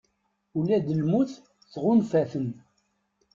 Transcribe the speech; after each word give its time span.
Ula 0.59 0.77
d 0.85 0.87
lmut 0.99 1.31
tɣunfa-ten 1.73 2.49